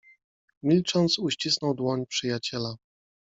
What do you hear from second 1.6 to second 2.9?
dłoń przyjaciela.